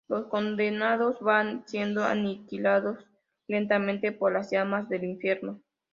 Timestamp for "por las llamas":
4.11-4.89